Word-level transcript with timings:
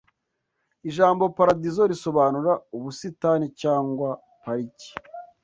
Ijambo 0.89 1.23
paradizo 1.37 1.81
risobanura 1.91 2.53
ubusitani 2.75 3.45
cyangwa 3.61 4.09
pariki 4.41 4.89